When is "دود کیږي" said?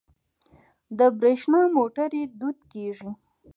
2.39-3.11